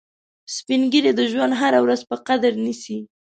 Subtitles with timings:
[0.55, 2.97] سپین ږیری د ژوند هره ورځ په قدر نیسي